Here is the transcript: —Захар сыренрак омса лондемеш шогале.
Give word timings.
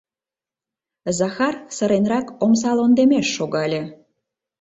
—Захар 1.19 1.53
сыренрак 1.75 2.27
омса 2.43 2.71
лондемеш 2.77 3.27
шогале. 3.37 3.81